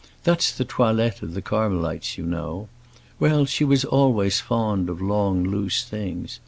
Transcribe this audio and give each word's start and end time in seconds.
That's 0.23 0.51
the 0.51 0.65
toilette 0.65 1.21
of 1.21 1.35
the 1.35 1.43
Carmelites, 1.43 2.17
you 2.17 2.25
know. 2.25 2.69
Well, 3.19 3.45
she 3.45 3.63
was 3.63 3.85
always 3.85 4.39
fond 4.39 4.89
of 4.89 4.99
long, 4.99 5.43
loose 5.43 5.83
things. 5.85 6.39